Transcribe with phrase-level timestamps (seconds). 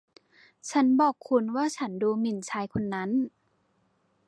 [0.69, 3.09] ฉันบอกคุณว่าฉันดูหมิ่นชายคนนั้น